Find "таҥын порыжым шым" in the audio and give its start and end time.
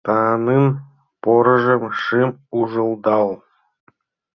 0.05-2.29